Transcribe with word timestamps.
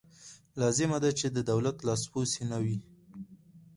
لازمه 0.61 0.97
ده 1.03 1.11
چې 1.19 1.27
د 1.35 1.37
دولت 1.51 1.77
لاسپوڅې 1.87 2.43
نه 2.51 2.57
وي. 2.63 2.79